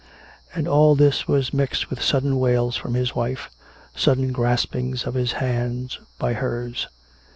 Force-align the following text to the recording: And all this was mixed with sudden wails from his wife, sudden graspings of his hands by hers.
And 0.55 0.67
all 0.67 0.95
this 0.95 1.27
was 1.27 1.53
mixed 1.53 1.91
with 1.91 2.01
sudden 2.01 2.39
wails 2.39 2.75
from 2.75 2.95
his 2.95 3.13
wife, 3.13 3.51
sudden 3.95 4.33
graspings 4.33 5.05
of 5.05 5.13
his 5.13 5.33
hands 5.33 5.99
by 6.17 6.33
hers. 6.33 6.87